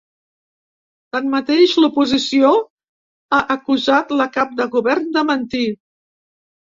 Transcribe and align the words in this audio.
Tanmateix, 1.15 1.75
l’oposició 1.83 2.49
ha 3.37 3.41
acusat 3.57 4.15
la 4.23 4.27
cap 4.39 4.57
de 4.61 4.67
govern 4.77 5.13
de 5.19 5.25
mentir. 5.29 5.63